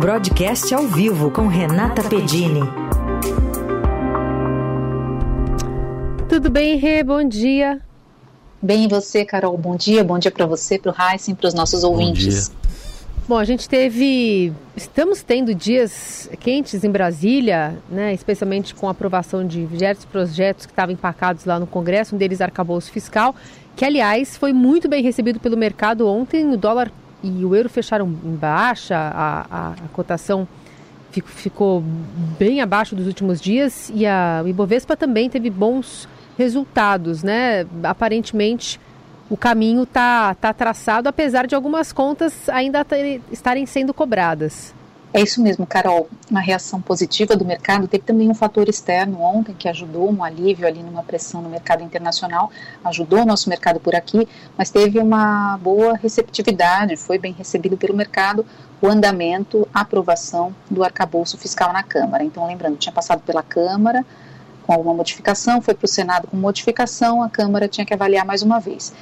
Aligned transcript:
Broadcast 0.00 0.72
ao 0.72 0.86
vivo 0.86 1.30
com 1.30 1.46
Renata 1.46 2.02
Pedini. 2.02 2.62
Tudo 6.26 6.48
bem, 6.48 6.78
Rê? 6.78 7.02
Bom 7.02 7.22
dia. 7.22 7.82
Bem, 8.62 8.86
e 8.86 8.88
você, 8.88 9.26
Carol? 9.26 9.58
Bom 9.58 9.76
dia. 9.76 10.02
Bom 10.02 10.18
dia 10.18 10.30
para 10.30 10.46
você, 10.46 10.78
para 10.78 10.90
o 10.90 10.94
Heisen, 10.98 11.34
para 11.34 11.48
os 11.48 11.52
nossos 11.52 11.84
ouvintes. 11.84 12.48
Bom, 12.48 12.54
Bom, 13.28 13.36
a 13.36 13.44
gente 13.44 13.68
teve. 13.68 14.54
Estamos 14.74 15.22
tendo 15.22 15.54
dias 15.54 16.30
quentes 16.40 16.82
em 16.82 16.90
Brasília, 16.90 17.76
né, 17.90 18.14
especialmente 18.14 18.74
com 18.74 18.88
a 18.88 18.92
aprovação 18.92 19.46
de 19.46 19.66
diversos 19.66 20.06
projetos 20.06 20.64
que 20.64 20.72
estavam 20.72 20.94
empacados 20.94 21.44
lá 21.44 21.60
no 21.60 21.66
Congresso, 21.66 22.14
um 22.14 22.18
deles 22.18 22.40
arcabouço 22.40 22.90
fiscal, 22.90 23.36
que, 23.76 23.84
aliás, 23.84 24.34
foi 24.34 24.54
muito 24.54 24.88
bem 24.88 25.02
recebido 25.02 25.38
pelo 25.38 25.58
mercado 25.58 26.08
ontem. 26.08 26.50
O 26.54 26.56
dólar 26.56 26.90
e 27.22 27.44
o 27.44 27.54
euro 27.54 27.68
fecharam 27.68 28.06
em 28.06 28.34
baixa, 28.34 28.96
a, 28.96 29.46
a, 29.50 29.68
a 29.72 29.88
cotação 29.92 30.46
ficou 31.24 31.82
bem 32.38 32.60
abaixo 32.60 32.94
dos 32.94 33.06
últimos 33.06 33.40
dias 33.40 33.90
e 33.94 34.06
a 34.06 34.42
Ibovespa 34.46 34.96
também 34.96 35.28
teve 35.28 35.50
bons 35.50 36.08
resultados, 36.38 37.22
né? 37.22 37.66
Aparentemente 37.82 38.80
o 39.28 39.36
caminho 39.36 39.82
está 39.84 40.34
tá 40.34 40.52
traçado, 40.52 41.08
apesar 41.08 41.46
de 41.46 41.54
algumas 41.54 41.92
contas 41.92 42.48
ainda 42.48 42.84
estarem 43.30 43.66
sendo 43.66 43.92
cobradas. 43.94 44.74
É 45.12 45.20
isso 45.20 45.42
mesmo, 45.42 45.66
Carol. 45.66 46.08
Uma 46.30 46.40
reação 46.40 46.80
positiva 46.80 47.34
do 47.34 47.44
mercado. 47.44 47.88
Teve 47.88 48.04
também 48.04 48.30
um 48.30 48.34
fator 48.34 48.68
externo 48.68 49.20
ontem 49.20 49.52
que 49.52 49.68
ajudou 49.68 50.08
um 50.08 50.22
alívio 50.22 50.68
ali 50.68 50.84
numa 50.84 51.02
pressão 51.02 51.42
no 51.42 51.48
mercado 51.48 51.82
internacional, 51.82 52.50
ajudou 52.84 53.22
o 53.22 53.26
nosso 53.26 53.48
mercado 53.48 53.80
por 53.80 53.96
aqui, 53.96 54.28
mas 54.56 54.70
teve 54.70 55.00
uma 55.00 55.58
boa 55.58 55.96
receptividade, 55.96 56.96
foi 56.96 57.18
bem 57.18 57.32
recebido 57.32 57.76
pelo 57.76 57.96
mercado 57.96 58.46
o 58.80 58.86
andamento, 58.86 59.66
a 59.74 59.80
aprovação 59.80 60.54
do 60.70 60.84
arcabouço 60.84 61.36
fiscal 61.36 61.72
na 61.72 61.82
Câmara. 61.82 62.22
Então, 62.22 62.46
lembrando, 62.46 62.76
tinha 62.76 62.92
passado 62.92 63.20
pela 63.22 63.42
Câmara 63.42 64.06
com 64.64 64.72
alguma 64.72 64.94
modificação, 64.94 65.60
foi 65.60 65.74
para 65.74 65.86
o 65.86 65.88
Senado 65.88 66.28
com 66.28 66.36
modificação, 66.36 67.20
a 67.20 67.28
Câmara 67.28 67.66
tinha 67.66 67.84
que 67.84 67.92
avaliar 67.92 68.24
mais 68.24 68.42
uma 68.42 68.60
vez. 68.60 68.92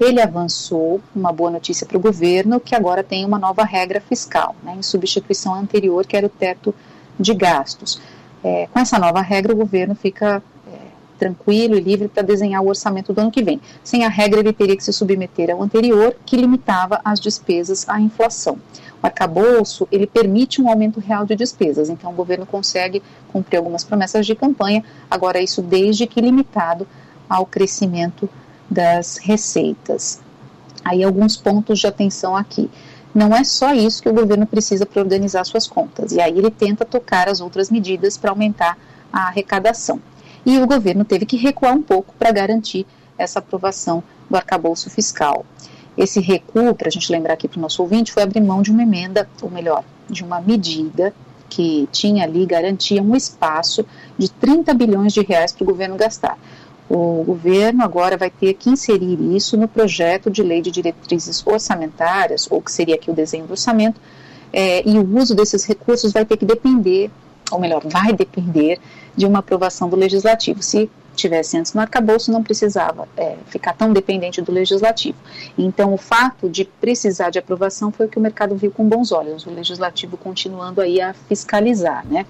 Ele 0.00 0.20
avançou, 0.20 1.00
uma 1.14 1.32
boa 1.32 1.50
notícia 1.50 1.84
para 1.86 1.96
o 1.96 2.00
governo, 2.00 2.60
que 2.60 2.74
agora 2.74 3.02
tem 3.02 3.24
uma 3.24 3.38
nova 3.38 3.64
regra 3.64 4.00
fiscal, 4.00 4.54
né, 4.62 4.76
em 4.78 4.82
substituição 4.82 5.54
à 5.54 5.58
anterior, 5.58 6.06
que 6.06 6.16
era 6.16 6.26
o 6.26 6.30
teto 6.30 6.72
de 7.18 7.34
gastos. 7.34 8.00
É, 8.42 8.68
com 8.72 8.78
essa 8.78 8.98
nova 8.98 9.20
regra, 9.20 9.52
o 9.52 9.56
governo 9.56 9.96
fica 9.96 10.40
é, 10.72 10.76
tranquilo 11.18 11.76
e 11.76 11.80
livre 11.80 12.06
para 12.06 12.22
desenhar 12.22 12.62
o 12.62 12.68
orçamento 12.68 13.12
do 13.12 13.20
ano 13.20 13.30
que 13.30 13.42
vem. 13.42 13.60
Sem 13.82 14.04
a 14.04 14.08
regra, 14.08 14.38
ele 14.38 14.52
teria 14.52 14.76
que 14.76 14.84
se 14.84 14.92
submeter 14.92 15.50
ao 15.50 15.60
anterior, 15.60 16.14
que 16.24 16.36
limitava 16.36 17.00
as 17.04 17.18
despesas 17.18 17.88
à 17.88 18.00
inflação. 18.00 18.56
O 19.02 19.06
arcabouço, 19.06 19.88
ele 19.90 20.06
permite 20.06 20.62
um 20.62 20.68
aumento 20.68 21.00
real 21.00 21.26
de 21.26 21.34
despesas, 21.34 21.88
então 21.88 22.10
o 22.10 22.14
governo 22.14 22.46
consegue 22.46 23.02
cumprir 23.32 23.56
algumas 23.56 23.82
promessas 23.82 24.24
de 24.26 24.34
campanha, 24.36 24.84
agora 25.10 25.40
isso 25.40 25.60
desde 25.60 26.06
que 26.06 26.20
limitado 26.20 26.86
ao 27.28 27.44
crescimento 27.44 28.28
das 28.70 29.16
receitas. 29.16 30.20
Aí 30.84 31.02
alguns 31.02 31.36
pontos 31.36 31.78
de 31.78 31.86
atenção 31.86 32.36
aqui. 32.36 32.70
Não 33.14 33.34
é 33.34 33.42
só 33.42 33.74
isso 33.74 34.02
que 34.02 34.08
o 34.08 34.14
governo 34.14 34.46
precisa 34.46 34.86
para 34.86 35.00
organizar 35.00 35.44
suas 35.44 35.66
contas, 35.66 36.12
e 36.12 36.20
aí 36.20 36.36
ele 36.38 36.50
tenta 36.50 36.84
tocar 36.84 37.28
as 37.28 37.40
outras 37.40 37.70
medidas 37.70 38.16
para 38.16 38.30
aumentar 38.30 38.78
a 39.12 39.28
arrecadação. 39.28 40.00
E 40.44 40.58
o 40.58 40.66
governo 40.66 41.04
teve 41.04 41.26
que 41.26 41.36
recuar 41.36 41.74
um 41.74 41.82
pouco 41.82 42.14
para 42.18 42.30
garantir 42.30 42.86
essa 43.16 43.38
aprovação 43.38 44.02
do 44.30 44.36
arcabouço 44.36 44.88
fiscal. 44.88 45.44
Esse 45.96 46.20
recuo, 46.20 46.74
para 46.74 46.88
a 46.88 46.90
gente 46.90 47.10
lembrar 47.10 47.34
aqui 47.34 47.48
para 47.48 47.58
o 47.58 47.62
nosso 47.62 47.82
ouvinte, 47.82 48.12
foi 48.12 48.22
abrir 48.22 48.40
mão 48.40 48.62
de 48.62 48.70
uma 48.70 48.82
emenda, 48.82 49.28
ou 49.42 49.50
melhor, 49.50 49.82
de 50.08 50.22
uma 50.22 50.40
medida 50.40 51.12
que 51.48 51.88
tinha 51.90 52.24
ali, 52.24 52.46
garantia 52.46 53.02
um 53.02 53.16
espaço 53.16 53.84
de 54.16 54.30
30 54.30 54.72
bilhões 54.74 55.12
de 55.12 55.22
reais 55.22 55.50
para 55.50 55.64
o 55.64 55.66
governo 55.66 55.96
gastar. 55.96 56.38
O 56.88 57.22
governo 57.22 57.82
agora 57.84 58.16
vai 58.16 58.30
ter 58.30 58.54
que 58.54 58.70
inserir 58.70 59.18
isso 59.36 59.56
no 59.56 59.68
projeto 59.68 60.30
de 60.30 60.42
lei 60.42 60.62
de 60.62 60.70
diretrizes 60.70 61.46
orçamentárias, 61.46 62.46
ou 62.50 62.62
que 62.62 62.72
seria 62.72 62.94
aqui 62.94 63.10
o 63.10 63.14
desenho 63.14 63.46
do 63.46 63.50
orçamento, 63.50 64.00
é, 64.52 64.88
e 64.88 64.98
o 64.98 65.18
uso 65.18 65.34
desses 65.34 65.64
recursos 65.64 66.12
vai 66.12 66.24
ter 66.24 66.36
que 66.36 66.46
depender, 66.46 67.10
ou 67.50 67.60
melhor, 67.60 67.82
vai 67.84 68.12
depender 68.12 68.78
de 69.14 69.26
uma 69.26 69.40
aprovação 69.40 69.88
do 69.88 69.96
legislativo. 69.96 70.62
Se 70.62 70.90
tivesse 71.14 71.58
antes 71.58 71.74
no 71.74 71.80
arcabouço, 71.80 72.30
não 72.32 72.42
precisava 72.42 73.06
é, 73.16 73.36
ficar 73.48 73.74
tão 73.74 73.92
dependente 73.92 74.40
do 74.40 74.52
legislativo. 74.52 75.18
Então, 75.58 75.92
o 75.92 75.98
fato 75.98 76.48
de 76.48 76.64
precisar 76.64 77.30
de 77.30 77.38
aprovação 77.38 77.90
foi 77.90 78.06
o 78.06 78.08
que 78.08 78.18
o 78.18 78.20
mercado 78.20 78.54
viu 78.56 78.70
com 78.70 78.88
bons 78.88 79.12
olhos, 79.12 79.44
o 79.44 79.50
legislativo 79.50 80.16
continuando 80.16 80.80
aí 80.80 81.00
a 81.00 81.12
fiscalizar, 81.12 82.06
né? 82.06 82.24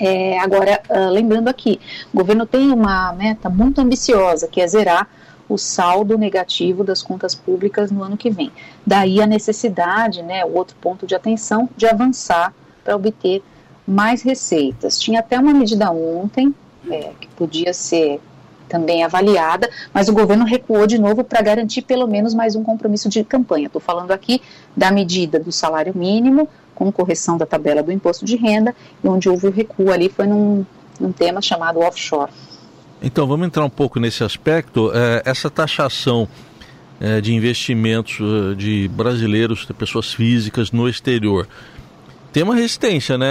É, 0.00 0.38
agora, 0.38 0.80
uh, 0.88 1.10
lembrando 1.10 1.48
aqui, 1.48 1.80
o 2.12 2.16
governo 2.16 2.46
tem 2.46 2.70
uma 2.70 3.12
meta 3.12 3.48
muito 3.48 3.80
ambiciosa, 3.80 4.46
que 4.46 4.60
é 4.60 4.66
zerar 4.66 5.08
o 5.48 5.56
saldo 5.56 6.18
negativo 6.18 6.84
das 6.84 7.02
contas 7.02 7.34
públicas 7.34 7.90
no 7.90 8.02
ano 8.02 8.16
que 8.16 8.30
vem. 8.30 8.52
Daí 8.86 9.20
a 9.20 9.26
necessidade, 9.26 10.22
né, 10.22 10.44
o 10.44 10.54
outro 10.54 10.76
ponto 10.80 11.06
de 11.06 11.14
atenção, 11.14 11.68
de 11.76 11.86
avançar 11.86 12.52
para 12.84 12.94
obter 12.94 13.42
mais 13.86 14.22
receitas. 14.22 15.00
Tinha 15.00 15.20
até 15.20 15.38
uma 15.38 15.54
medida 15.54 15.90
ontem, 15.90 16.54
é, 16.90 17.12
que 17.18 17.28
podia 17.28 17.72
ser 17.72 18.20
também 18.68 19.02
avaliada, 19.02 19.68
mas 19.94 20.08
o 20.08 20.12
governo 20.12 20.44
recuou 20.44 20.86
de 20.86 20.98
novo 20.98 21.24
para 21.24 21.40
garantir 21.40 21.82
pelo 21.82 22.06
menos 22.06 22.34
mais 22.34 22.54
um 22.54 22.62
compromisso 22.62 23.08
de 23.08 23.24
campanha. 23.24 23.66
Estou 23.66 23.80
falando 23.80 24.12
aqui 24.12 24.42
da 24.76 24.90
medida 24.90 25.40
do 25.40 25.50
salário 25.50 25.96
mínimo, 25.96 26.46
com 26.78 26.92
correção 26.92 27.36
da 27.36 27.44
tabela 27.44 27.82
do 27.82 27.90
imposto 27.90 28.24
de 28.24 28.36
renda, 28.36 28.72
e 29.02 29.08
onde 29.08 29.28
houve 29.28 29.48
o 29.48 29.50
recuo 29.50 29.90
ali 29.90 30.08
foi 30.08 30.28
num, 30.28 30.64
num 31.00 31.10
tema 31.10 31.42
chamado 31.42 31.80
offshore. 31.80 32.30
Então, 33.02 33.26
vamos 33.26 33.48
entrar 33.48 33.64
um 33.64 33.70
pouco 33.70 33.98
nesse 33.98 34.22
aspecto. 34.22 34.92
É, 34.94 35.22
essa 35.24 35.50
taxação 35.50 36.28
é, 37.00 37.20
de 37.20 37.34
investimentos 37.34 38.18
é, 38.20 38.54
de 38.54 38.88
brasileiros, 38.88 39.66
de 39.66 39.74
pessoas 39.74 40.12
físicas 40.12 40.70
no 40.70 40.88
exterior, 40.88 41.48
tem 42.32 42.44
uma 42.44 42.54
resistência, 42.54 43.18
né, 43.18 43.26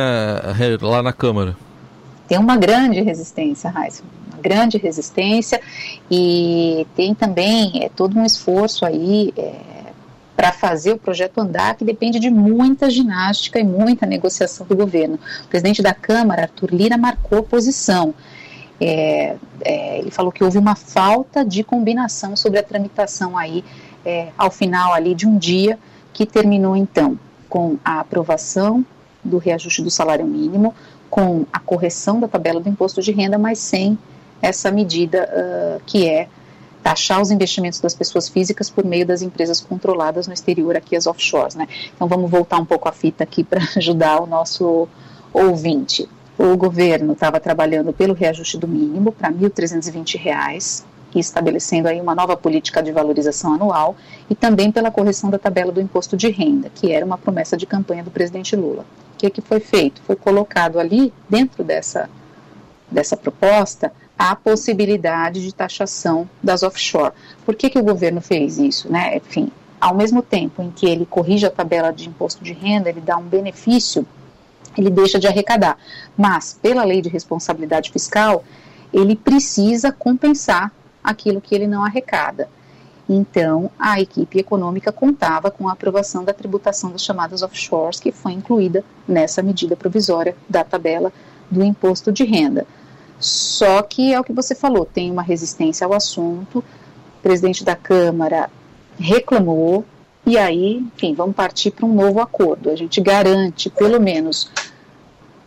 lá 0.81 1.01
na 1.01 1.13
Câmara? 1.13 1.55
Tem 2.27 2.37
uma 2.37 2.57
grande 2.57 2.99
resistência, 3.01 3.69
Raíssa, 3.69 4.03
uma 4.33 4.41
grande 4.41 4.77
resistência, 4.77 5.61
e 6.11 6.85
tem 6.97 7.15
também 7.15 7.83
é, 7.83 7.87
todo 7.87 8.19
um 8.19 8.25
esforço 8.25 8.85
aí 8.85 9.31
é, 9.37 9.76
para 10.37 10.51
fazer 10.51 10.91
o 10.91 10.99
projeto 10.99 11.39
andar, 11.39 11.75
que 11.75 11.83
depende 11.83 12.19
de 12.19 12.29
muita 12.29 12.91
ginástica 12.91 13.59
e 13.59 13.63
muita 13.63 14.05
negociação 14.05 14.67
do 14.67 14.75
governo. 14.75 15.19
O 15.43 15.47
presidente 15.47 15.81
da 15.81 15.95
Câmara, 15.95 16.43
Arthur 16.43 16.69
Lira, 16.71 16.95
marcou 16.95 17.41
posição. 17.41 18.13
É, 18.79 19.35
é, 19.65 19.97
ele 19.97 20.11
falou 20.11 20.31
que 20.31 20.43
houve 20.43 20.59
uma 20.59 20.75
falta 20.75 21.43
de 21.43 21.63
combinação 21.63 22.35
sobre 22.35 22.59
a 22.59 22.63
tramitação 22.63 23.35
aí 23.35 23.65
é, 24.05 24.27
ao 24.37 24.51
final 24.51 24.93
ali 24.93 25.15
de 25.15 25.27
um 25.27 25.39
dia 25.39 25.79
que 26.13 26.23
terminou 26.23 26.75
então 26.75 27.17
com 27.49 27.77
a 27.83 27.99
aprovação 27.99 28.85
do 29.23 29.39
reajuste 29.39 29.81
do 29.81 29.89
salário 29.89 30.25
mínimo, 30.27 30.75
com 31.09 31.47
a 31.51 31.59
correção 31.59 32.19
da 32.19 32.27
tabela 32.27 32.59
do 32.59 32.69
imposto 32.69 33.01
de 33.01 33.11
renda, 33.11 33.39
mas 33.39 33.57
sem 33.57 33.97
essa 34.39 34.69
medida 34.69 35.27
uh, 35.27 35.81
que 35.85 36.07
é 36.07 36.27
taxar 36.87 37.21
os 37.21 37.31
investimentos 37.31 37.81
das 37.81 37.93
pessoas 37.93 38.29
físicas 38.29 38.69
por 38.69 38.85
meio 38.85 39.05
das 39.05 39.21
empresas 39.21 39.59
controladas 39.59 40.25
no 40.25 40.33
exterior, 40.33 40.77
aqui 40.77 40.95
as 40.95 41.05
offshores. 41.05 41.53
Né? 41.53 41.67
Então 41.93 42.07
vamos 42.07 42.31
voltar 42.31 42.57
um 42.59 42.65
pouco 42.65 42.87
a 42.87 42.93
fita 42.93 43.25
aqui 43.25 43.43
para 43.43 43.61
ajudar 43.75 44.21
o 44.21 44.25
nosso 44.25 44.87
ouvinte. 45.33 46.07
O 46.37 46.55
governo 46.55 47.11
estava 47.11 47.41
trabalhando 47.41 47.91
pelo 47.91 48.13
reajuste 48.13 48.57
do 48.57 48.69
mínimo 48.69 49.11
para 49.11 49.27
R$ 49.27 49.35
1.320, 49.49 50.85
estabelecendo 51.13 51.89
aí 51.89 51.99
uma 51.99 52.15
nova 52.15 52.37
política 52.37 52.81
de 52.81 52.93
valorização 52.93 53.55
anual, 53.55 53.97
e 54.29 54.35
também 54.35 54.71
pela 54.71 54.89
correção 54.89 55.29
da 55.29 55.37
tabela 55.37 55.73
do 55.73 55.81
imposto 55.81 56.15
de 56.15 56.29
renda, 56.29 56.69
que 56.73 56.93
era 56.93 57.05
uma 57.05 57.17
promessa 57.17 57.57
de 57.57 57.65
campanha 57.65 58.03
do 58.03 58.11
presidente 58.11 58.55
Lula. 58.55 58.85
O 59.13 59.17
que, 59.17 59.29
que 59.29 59.41
foi 59.41 59.59
feito? 59.59 60.01
Foi 60.03 60.15
colocado 60.15 60.79
ali, 60.79 61.11
dentro 61.27 61.65
dessa, 61.65 62.09
dessa 62.89 63.17
proposta, 63.17 63.91
a 64.17 64.35
possibilidade 64.35 65.41
de 65.41 65.53
taxação 65.53 66.27
das 66.41 66.63
offshore. 66.63 67.13
Por 67.45 67.55
que, 67.55 67.69
que 67.69 67.77
o 67.77 67.83
governo 67.83 68.19
fez 68.19 68.57
isso? 68.57 68.91
Né? 68.91 69.17
Enfim, 69.17 69.51
ao 69.79 69.95
mesmo 69.95 70.21
tempo 70.21 70.61
em 70.61 70.71
que 70.71 70.87
ele 70.87 71.05
corrige 71.05 71.45
a 71.45 71.51
tabela 71.51 71.91
de 71.91 72.09
imposto 72.09 72.43
de 72.43 72.53
renda, 72.53 72.89
ele 72.89 73.01
dá 73.01 73.17
um 73.17 73.23
benefício, 73.23 74.05
ele 74.77 74.89
deixa 74.89 75.19
de 75.19 75.27
arrecadar. 75.27 75.77
Mas, 76.17 76.57
pela 76.59 76.83
lei 76.83 77.01
de 77.01 77.09
responsabilidade 77.09 77.91
fiscal, 77.91 78.43
ele 78.91 79.15
precisa 79.15 79.91
compensar 79.91 80.71
aquilo 81.03 81.41
que 81.41 81.53
ele 81.53 81.67
não 81.67 81.83
arrecada. 81.83 82.49
Então, 83.09 83.71
a 83.79 84.01
equipe 84.01 84.37
econômica 84.37 84.91
contava 84.91 85.49
com 85.49 85.69
a 85.69 85.71
aprovação 85.71 86.25
da 86.25 86.33
tributação 86.33 86.91
das 86.91 87.03
chamadas 87.03 87.41
offshores, 87.41 87.99
que 87.99 88.11
foi 88.11 88.33
incluída 88.33 88.83
nessa 89.07 89.41
medida 89.41 89.77
provisória 89.77 90.35
da 90.49 90.63
tabela 90.63 91.13
do 91.49 91.63
imposto 91.63 92.11
de 92.11 92.25
renda. 92.25 92.67
Só 93.19 93.81
que 93.81 94.13
é 94.13 94.19
o 94.19 94.23
que 94.23 94.33
você 94.33 94.53
falou, 94.53 94.85
tem 94.85 95.11
uma 95.11 95.23
resistência 95.23 95.85
ao 95.85 95.93
assunto. 95.93 96.59
O 96.59 97.21
presidente 97.21 97.63
da 97.63 97.75
Câmara 97.75 98.49
reclamou, 98.99 99.83
e 100.25 100.37
aí, 100.37 100.77
enfim, 100.95 101.13
vamos 101.13 101.35
partir 101.35 101.71
para 101.71 101.85
um 101.85 101.93
novo 101.93 102.19
acordo. 102.19 102.69
A 102.69 102.75
gente 102.75 102.99
garante 103.01 103.69
pelo 103.69 103.99
menos 103.99 104.51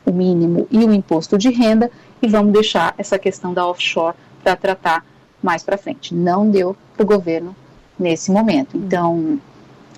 o 0.05 0.13
mínimo 0.13 0.67
e 0.71 0.79
o 0.79 0.93
imposto 0.93 1.37
de 1.37 1.51
renda 1.51 1.91
e 2.23 2.29
vamos 2.29 2.53
deixar 2.53 2.95
essa 2.99 3.19
questão 3.19 3.53
da 3.53 3.67
offshore 3.67 4.17
para 4.43 4.57
tratar 4.57 5.05
mais 5.43 5.63
para 5.63 5.79
frente. 5.79 6.15
Não 6.15 6.51
deu 6.51 6.77
para 6.97 7.05
o 7.05 7.07
governo 7.07 7.55
nesse 7.99 8.31
momento. 8.31 8.77
Então, 8.77 9.39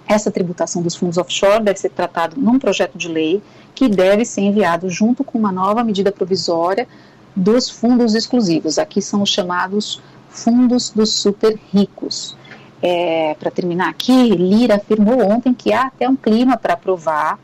essa 0.06 0.30
tributação 0.30 0.82
dos 0.82 0.94
fundos 0.94 1.16
offshore 1.16 1.62
deve 1.62 1.78
ser 1.78 1.90
tratado 1.90 2.40
num 2.40 2.58
projeto 2.58 2.98
de 2.98 3.08
lei 3.08 3.42
que 3.74 3.88
deve 3.88 4.24
ser 4.24 4.42
enviado 4.42 4.90
junto 4.90 5.24
com 5.24 5.38
uma 5.38 5.52
nova 5.52 5.82
medida 5.82 6.12
provisória 6.12 6.86
dos 7.34 7.68
fundos 7.68 8.14
exclusivos. 8.14 8.78
Aqui 8.78 9.00
são 9.00 9.22
os 9.22 9.30
chamados 9.30 10.00
fundos 10.30 10.90
dos 10.90 11.14
super 11.14 11.58
ricos. 11.72 12.36
É, 12.82 13.34
para 13.38 13.50
terminar 13.50 13.88
aqui, 13.88 14.30
Lira 14.30 14.76
afirmou 14.76 15.22
ontem 15.22 15.54
que 15.54 15.72
há 15.72 15.86
até 15.86 16.08
um 16.08 16.16
clima 16.16 16.56
para 16.56 16.74
aprovar 16.74 17.38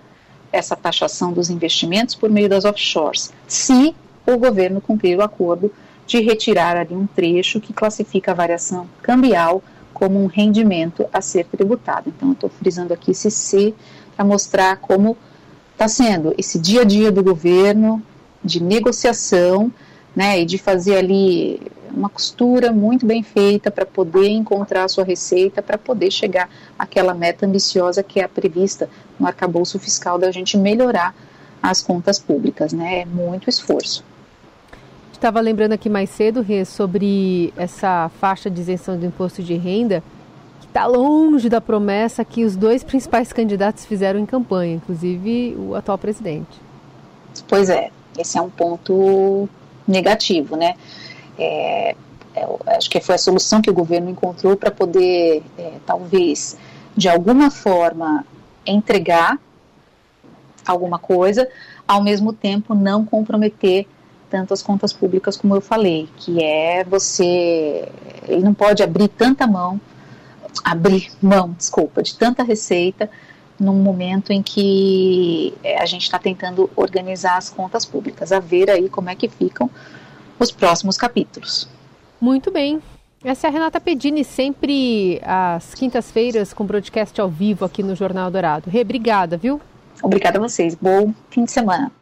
essa 0.51 0.75
taxação 0.75 1.33
dos 1.33 1.51
investimentos 1.51 2.15
por 2.15 2.31
meio 2.31 2.49
das 2.49 2.65
offshores, 2.65 3.33
se 3.47 3.95
o 4.27 4.37
governo 4.37 4.81
cumprir 4.81 5.17
o 5.19 5.23
acordo 5.23 5.73
de 6.07 6.21
retirar 6.21 6.77
ali 6.77 6.95
um 6.95 7.07
trecho 7.07 7.61
que 7.61 7.73
classifica 7.73 8.33
a 8.33 8.35
variação 8.35 8.89
cambial 9.03 9.63
como 9.93 10.23
um 10.23 10.27
rendimento 10.27 11.07
a 11.13 11.21
ser 11.21 11.45
tributado. 11.45 12.09
Então, 12.09 12.29
eu 12.29 12.33
estou 12.33 12.51
frisando 12.51 12.95
aqui 12.95 13.11
esse 13.11 13.31
C 13.31 13.75
para 14.17 14.25
mostrar 14.25 14.77
como 14.77 15.17
está 15.73 15.87
sendo 15.87 16.35
esse 16.39 16.59
dia 16.59 16.83
a 16.83 16.85
dia 16.85 17.13
do 17.13 17.23
governo 17.23 18.03
de 18.45 18.63
negociação, 18.63 19.73
né, 20.15 20.41
e 20.41 20.45
de 20.45 20.59
fazer 20.59 20.97
ali 20.97 21.61
uma 21.91 22.09
costura 22.09 22.73
muito 22.73 23.07
bem 23.07 23.23
feita 23.23 23.71
para 23.71 23.87
poder 23.87 24.29
encontrar 24.29 24.85
a 24.85 24.89
sua 24.89 25.05
receita, 25.05 25.63
para 25.63 25.79
poder 25.79 26.11
chegar 26.11 26.49
àquela 26.79 27.15
meta 27.15 27.47
ambiciosa 27.47 28.03
que 28.03 28.21
é 28.21 28.25
a 28.25 28.29
prevista 28.29 28.89
no 29.19 29.27
arcabouço 29.27 29.79
fiscal 29.79 30.19
da 30.19 30.31
gente 30.31 30.57
melhorar 30.57 31.15
as 31.63 31.83
contas 31.83 32.19
públicas, 32.19 32.73
né? 32.73 33.01
É 33.01 33.05
muito 33.05 33.49
esforço. 33.49 34.05
Estava 35.13 35.41
lembrando 35.41 35.73
aqui 35.73 35.89
mais 35.89 36.11
cedo, 36.11 36.41
Rê, 36.41 36.65
sobre 36.65 37.53
essa 37.57 38.09
faixa 38.21 38.49
de 38.49 38.61
isenção 38.61 38.97
do 38.97 39.05
imposto 39.05 39.43
de 39.43 39.55
renda, 39.55 40.03
que 40.61 40.67
está 40.67 40.87
longe 40.87 41.49
da 41.49 41.61
promessa 41.61 42.25
que 42.25 42.45
os 42.45 42.55
dois 42.55 42.85
principais 42.85 43.33
candidatos 43.33 43.85
fizeram 43.85 44.21
em 44.21 44.27
campanha, 44.27 44.77
inclusive 44.77 45.57
o 45.59 45.75
atual 45.75 45.99
presidente. 45.99 46.61
Pois 47.49 47.69
é, 47.69 47.91
esse 48.19 48.39
é 48.39 48.43
um 48.43 48.51
ponto 48.51 49.49
negativo, 49.87 50.57
né? 50.57 50.75
É, 51.39 51.95
é, 52.35 52.49
acho 52.77 52.91
que 52.91 53.01
foi 53.01 53.15
a 53.15 53.19
solução 53.19 53.61
que 53.61 53.71
o 53.71 53.75
governo 53.75 54.11
encontrou 54.11 54.57
para 54.57 54.71
poder, 54.71 55.43
é, 55.57 55.73
talvez, 55.87 56.57
de 56.97 57.09
alguma 57.09 57.51
forma, 57.51 58.25
entregar 58.67 59.39
alguma 60.67 60.99
coisa, 60.99 61.49
ao 61.87 62.03
mesmo 62.03 62.33
tempo 62.33 62.75
não 62.75 63.05
comprometer 63.05 63.87
tanto 64.31 64.53
as 64.53 64.63
contas 64.63 64.93
públicas 64.93 65.37
como 65.37 65.57
eu 65.57 65.61
falei, 65.61 66.07
que 66.17 66.43
é 66.43 66.85
você, 66.85 67.89
ele 68.27 68.43
não 68.43 68.53
pode 68.53 68.83
abrir 68.83 69.09
tanta 69.09 69.47
mão, 69.47 69.81
abrir 70.63 71.11
mão, 71.23 71.55
desculpa, 71.57 72.03
de 72.03 72.17
tanta 72.17 72.43
receita 72.43 73.09
num 73.59 73.75
momento 73.75 74.33
em 74.33 74.43
que 74.43 75.55
é, 75.63 75.81
a 75.81 75.87
gente 75.87 76.03
está 76.03 76.19
tentando 76.19 76.71
organizar 76.77 77.37
as 77.37 77.51
contas 77.51 77.85
públicas, 77.85 78.33
a 78.33 78.41
ver 78.41 78.71
aí 78.71 78.89
como 78.89 79.11
é 79.11 79.15
que 79.15 79.29
ficam 79.29 79.69
os 80.39 80.53
próximos 80.53 80.97
capítulos. 80.97 81.69
Muito 82.21 82.51
bem. 82.51 82.81
Essa 83.25 83.49
é 83.49 83.51
a 83.51 83.53
Renata 83.53 83.81
Pedini, 83.81 84.25
sempre 84.25 85.21
às 85.25 85.75
quintas-feiras 85.75 86.53
com 86.53 86.65
broadcast 86.65 87.21
ao 87.21 87.29
vivo 87.29 87.65
aqui 87.65 87.83
no 87.83 87.97
Jornal 87.97 88.31
Dourado. 88.31 88.71
Rê, 88.71 88.83
obrigada, 88.83 89.37
viu? 89.37 89.61
Obrigada 90.03 90.39
a 90.39 90.41
vocês. 90.41 90.77
Bom 90.77 91.13
fim 91.29 91.45
de 91.45 91.51
semana. 91.51 91.98